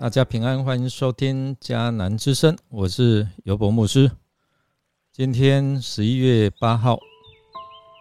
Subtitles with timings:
[0.00, 4.08] 大家平安，欢迎收听迦南之声，我是尤博牧师。
[5.10, 7.00] 今天十一月八号，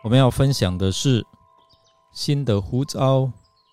[0.04, 1.25] 我们要分享的是
[2.14, 3.32] 新的呼召，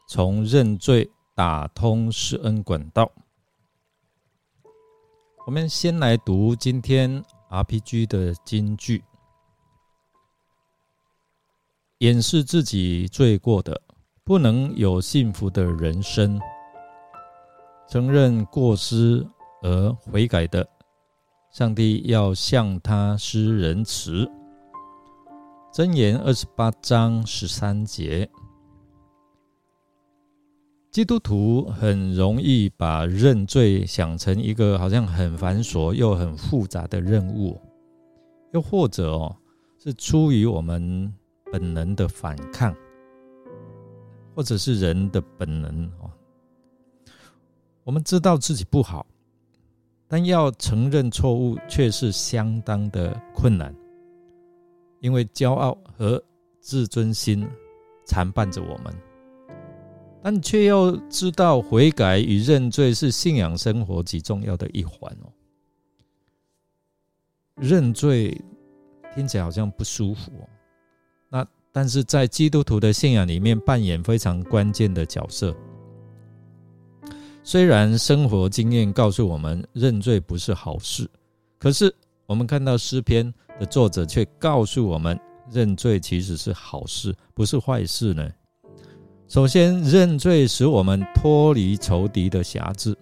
[0.08, 3.12] 从认罪打通施恩管道。
[5.44, 9.04] 我们先来读今天 RPG 的金句：
[11.98, 13.82] 掩饰自己罪过的，
[14.24, 16.40] 不能有幸福的人生。
[17.88, 19.26] 承认过失
[19.62, 20.66] 而悔改的，
[21.52, 24.28] 上帝要向他施仁慈。
[25.72, 28.30] 箴言二十八章十三节，
[30.90, 37.60] 基督徒很容易把认罪想成一个好像很繁琐又很复杂的任务，
[38.52, 39.36] 又或者哦，
[39.76, 41.12] 是出于我们
[41.50, 42.72] 本能的反抗，
[44.34, 46.08] 或者是人的本能哦。
[47.84, 49.06] 我们知道自己不好，
[50.08, 53.74] 但要承认错误却是相当的困难，
[55.00, 56.22] 因为骄傲和
[56.60, 57.46] 自尊心
[58.06, 58.94] 缠伴着我们。
[60.22, 65.28] 但却要知道悔改与认罪是信仰生活极重要的一环哦。
[67.56, 68.40] 认罪
[69.14, 70.32] 听起来好像不舒服，
[71.28, 75.54] 那但是在基督徒的信仰里面扮演非常关键的角色。
[77.46, 81.06] 虽然生活经验告诉我们认罪不是好事，
[81.58, 85.20] 可是我们看到诗篇的作者却告诉我们，
[85.52, 88.26] 认罪其实是好事，不是坏事呢。
[89.28, 92.94] 首先，认罪使我们脱离仇敌的辖制；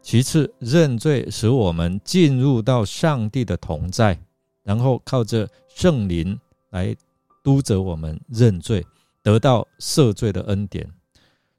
[0.00, 4.18] 其次，认罪使我们进入到上帝的同在，
[4.62, 6.38] 然后靠着圣灵
[6.70, 6.96] 来
[7.44, 8.82] 督责我们认罪，
[9.22, 10.90] 得到赦罪的恩典。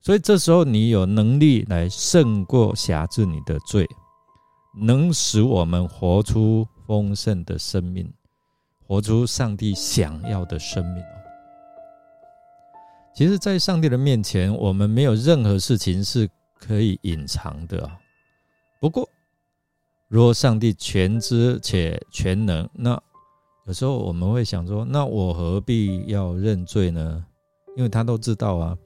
[0.02, 3.88] 所以这时候，你有能力来胜过辖制你的罪，
[4.82, 8.12] 能使我们活出丰盛的生命，
[8.88, 11.04] 活出上帝想要的生命
[13.14, 17.92] 其实，在上帝的面前，我们没有任何事情是可以隐藏的。
[18.80, 19.08] 不过，
[20.08, 22.98] 若上帝全知且全能，那
[23.68, 27.26] 有时候我们会想说：那我何必要认罪呢？
[27.76, 28.78] 因为他都知道啊。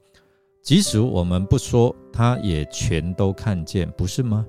[0.64, 4.46] 即使我们不说，他也全都看见，不是吗？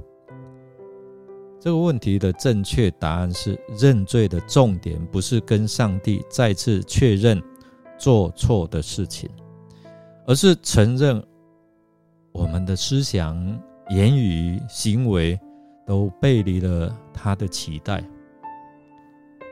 [1.60, 7.44] 这个问题的正确答案是：认罪的重点不是跟上帝再次确认
[7.98, 9.30] 做错的事情，
[10.26, 11.22] 而是承认
[12.32, 13.36] 我们的思想、
[13.90, 15.38] 言语、行为
[15.86, 18.02] 都背离了他的期待，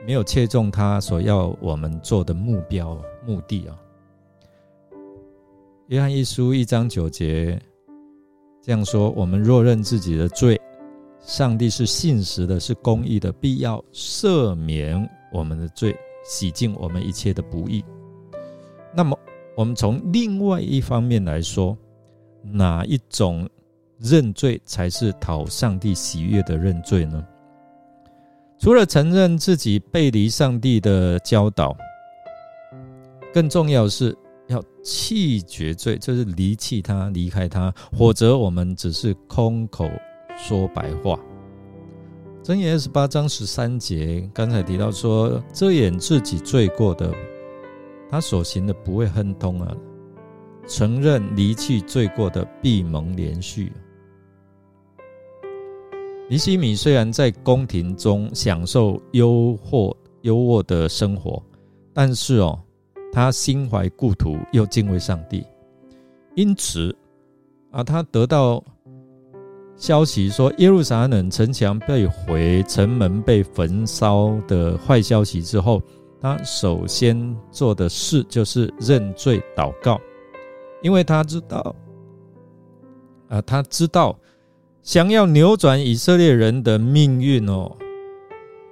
[0.06, 3.76] 没有切中他所要我们做的目标、目的啊。
[5.88, 7.60] 约翰一书一章九节
[8.62, 10.58] 这样说：“我们若认自己的罪，
[11.20, 15.94] 上帝是信实的，是公义的，必要赦免我们的罪，
[16.24, 17.84] 洗净我们一切的不义。”
[18.96, 19.18] 那么，
[19.54, 21.76] 我们从另外一方面来说，
[22.42, 23.46] 哪一种
[23.98, 27.22] 认罪才是讨上帝喜悦的认罪呢？
[28.58, 31.76] 除了承认自己背离上帝的教导，
[33.34, 34.16] 更重要是。
[34.84, 39.90] 要弃绝罪，就是离弃他，离开他，或者我们只是空口
[40.36, 41.18] 说白话。
[42.42, 47.10] 箴言二十八章十三节，刚才提到说，遮掩自己罪过的，
[48.10, 49.74] 他所行的不会亨通啊。
[50.66, 53.72] 承认离弃罪过的，必蒙连续。
[56.28, 61.42] 尼西米虽然在宫廷中享受优渥优渥的生活，
[61.94, 62.60] 但是哦。
[63.14, 65.46] 他心怀故土，又敬畏上帝，
[66.34, 66.94] 因此
[67.70, 68.62] 啊，他得到
[69.76, 75.80] 消息说耶路撒冷城墙被毁、城门被焚烧的坏消息之后，
[76.20, 80.00] 他首先做的事就是认罪祷告，
[80.82, 81.76] 因为他知道
[83.28, 84.18] 啊，他知道
[84.82, 87.70] 想要扭转以色列人的命运哦，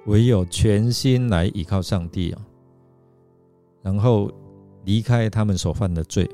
[0.05, 2.41] 唯有全心来依靠上帝啊。
[3.81, 4.31] 然后
[4.85, 6.29] 离开他们所犯的罪。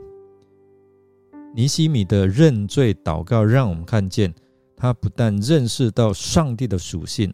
[1.55, 4.33] 尼西米的认罪祷告，让我们看见
[4.75, 7.33] 他不但认识到上帝的属性，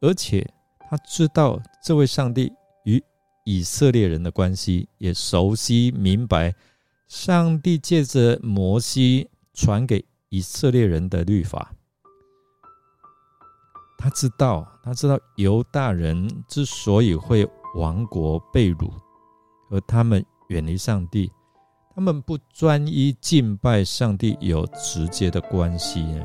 [0.00, 0.44] 而且
[0.90, 2.52] 他知道这位上帝
[2.84, 3.02] 与
[3.44, 6.54] 以色列人的关系，也熟悉明白
[7.06, 11.72] 上帝借着摩西传给以色列人的律法。
[13.96, 18.90] 他知道，他知道犹大人之所以会亡国被掳。
[19.70, 21.30] 和他们远离上帝，
[21.94, 26.20] 他们不专一敬拜上帝有直接的关系。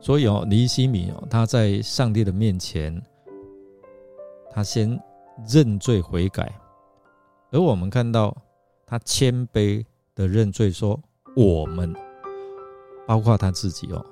[0.00, 3.02] 所以哦，尼西米哦，他在上帝的面前，
[4.50, 5.00] 他先
[5.48, 6.52] 认罪悔改，
[7.50, 8.36] 而我们看到
[8.86, 9.84] 他谦卑
[10.14, 11.00] 的认罪，说
[11.34, 11.94] 我们，
[13.06, 14.04] 包括他自己哦，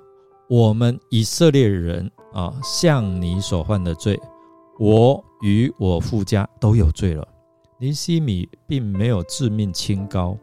[0.48, 4.18] 我们以色列人啊，向你所犯的罪，
[4.78, 7.28] 我与我父家都有罪了。
[7.82, 10.38] 尼西米并没有自命清高，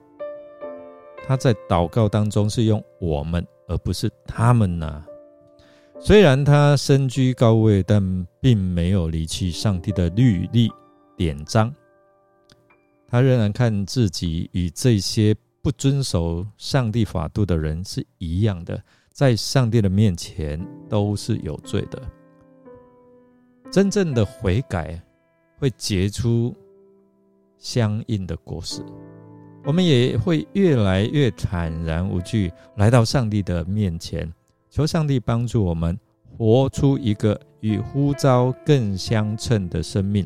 [1.25, 5.01] 他在祷告当中是用我们，而不是他们呐。
[6.01, 10.69] 虽然他身居高位，但并没有离弃上帝的律例
[11.15, 11.73] 典章。
[13.07, 18.83] 他仍然看自己与这些不遵守上帝法度的人是一样的，
[19.13, 20.59] 在上帝的面前
[20.89, 22.01] 都是有罪的。
[23.71, 25.01] 真正的悔改
[25.57, 26.53] 会结出。
[27.59, 28.81] 相应的果实，
[29.65, 34.33] 我们也会越来越坦然无惧来到上帝的面前，
[34.69, 35.99] 求上帝帮助我们
[36.37, 40.25] 活出一个与呼召更相称的生命。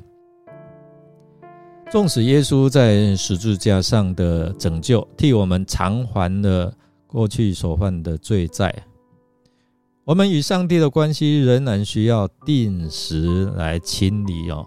[1.92, 6.74] 纵使耶稣在十字架上的拯救，替我们偿还了
[7.08, 8.74] 过去所犯的罪债，
[10.04, 14.66] 我们与上帝的关系仍然需要定时来清理哦。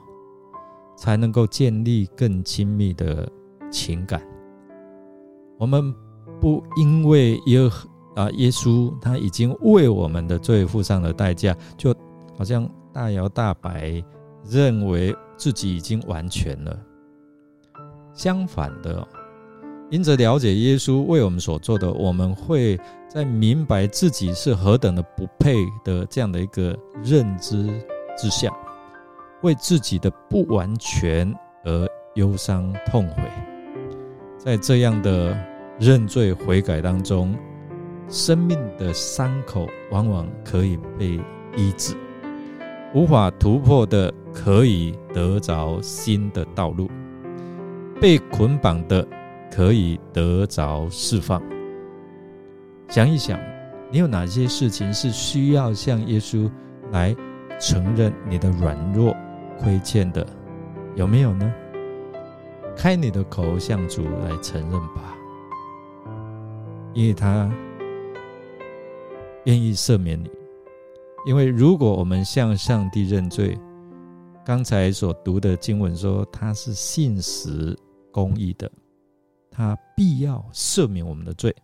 [0.97, 3.29] 才能够建立更亲密的
[3.71, 4.21] 情感。
[5.59, 5.95] 我们
[6.41, 7.61] 不因为耶
[8.15, 11.95] 啊耶稣他已经为我们的罪付上了代价，就
[12.37, 14.03] 好像大摇大摆
[14.49, 16.79] 认为自己已经完全了。
[18.13, 19.07] 相反的，
[19.91, 22.79] 因着了解耶稣为我们所做的，我们会
[23.09, 25.55] 在明白自己是何等的不配
[25.85, 27.67] 的这样的一个认知
[28.17, 28.51] 之下。
[29.47, 31.33] 为自己的不完全
[31.63, 33.23] 而忧伤痛悔，
[34.37, 35.39] 在这样的
[35.79, 37.33] 认罪悔改当中，
[38.09, 41.21] 生命的伤口往往可以被
[41.57, 41.95] 医治，
[42.93, 46.91] 无法突破的可以得着新的道路，
[48.01, 49.07] 被捆绑的
[49.49, 51.41] 可以得着释放。
[52.89, 53.39] 想一想，
[53.93, 56.51] 你有哪些事情是需要向耶稣
[56.91, 57.15] 来
[57.61, 59.17] 承认你的软弱？
[59.59, 60.27] 亏欠的
[60.95, 61.53] 有没有呢？
[62.77, 65.17] 开你的口向主来承认吧，
[66.93, 67.51] 因为他
[69.45, 70.31] 愿意赦免你。
[71.27, 73.59] 因为如果我们向上帝认罪，
[74.45, 77.75] 刚才所读的经文说他是信实
[78.13, 78.71] 公义的，
[79.51, 81.57] 他必要赦免我们的罪，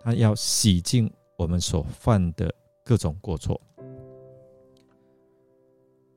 [0.00, 2.54] 他要洗净我们所犯的
[2.84, 3.60] 各种过错。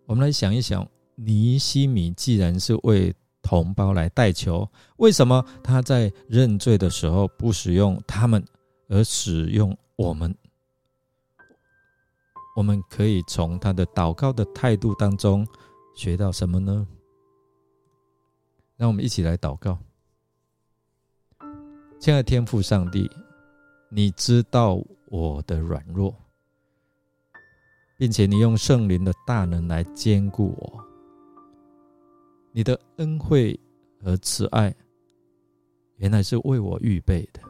[0.05, 0.87] 我们来想一想。
[1.15, 8.43] 尼西米既然是为同胞来代求，为什么他在认罪的时候不使用他们，
[8.89, 10.35] 而使用我们？
[12.55, 15.45] 我们可以从他的祷告的态度当中
[15.95, 16.87] 学到什么呢？
[18.77, 19.77] 让我们一起来祷告。
[21.99, 23.09] 亲爱的天父上帝，
[23.89, 26.13] 你知道我的软弱，
[27.97, 30.84] 并且你用圣灵的大能来兼顾我。
[32.57, 33.59] 你的恩惠
[34.01, 34.73] 和慈爱，
[35.97, 37.41] 原来是为我预备的，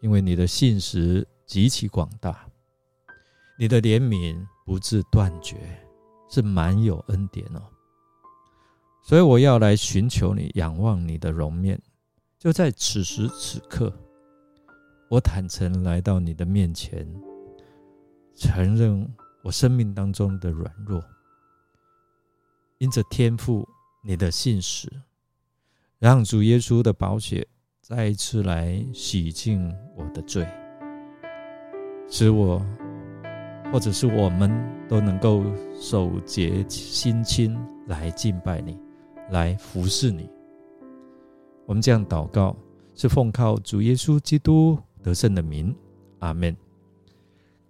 [0.00, 2.48] 因为你的信实极其广大，
[3.58, 5.58] 你的怜悯不自断绝，
[6.30, 7.60] 是满有恩典哦。
[9.02, 11.78] 所以我要来寻求你，仰望你的容面。
[12.38, 13.92] 就在此时此刻，
[15.10, 17.06] 我坦诚来到你的面前，
[18.34, 19.06] 承认
[19.42, 20.98] 我生命当中的软弱。
[22.82, 23.64] 因着天赋，
[24.02, 24.90] 你的信使，
[26.00, 27.46] 让主耶稣的宝血
[27.80, 30.44] 再一次来洗净我的罪，
[32.08, 32.60] 使我
[33.72, 34.50] 或者是我们
[34.88, 35.44] 都能够
[35.80, 38.76] 守节心清来敬拜你，
[39.30, 40.28] 来服侍你。
[41.66, 42.56] 我们这样祷告，
[42.96, 45.72] 是奉靠主耶稣基督得胜的名，
[46.18, 46.56] 阿门。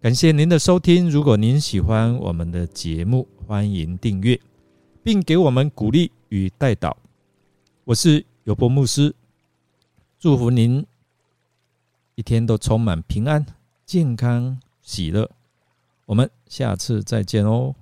[0.00, 4.40] 感谢您的收听，如果您喜欢我们的节目，欢迎订阅。
[5.02, 6.96] 并给我们鼓励与带导。
[7.84, 9.14] 我是有波牧师，
[10.18, 10.86] 祝福您
[12.14, 13.44] 一天都充满平安、
[13.84, 15.30] 健康、喜乐。
[16.06, 17.74] 我们下次再见哦。